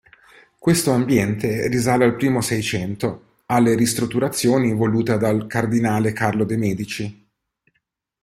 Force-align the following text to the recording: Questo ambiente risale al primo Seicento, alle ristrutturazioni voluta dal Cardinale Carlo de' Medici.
Questo 0.57 0.89
ambiente 0.93 1.67
risale 1.67 2.05
al 2.05 2.15
primo 2.15 2.41
Seicento, 2.41 3.43
alle 3.45 3.75
ristrutturazioni 3.75 4.73
voluta 4.73 5.15
dal 5.15 5.45
Cardinale 5.45 6.11
Carlo 6.11 6.43
de' 6.43 6.57
Medici. 6.57 7.29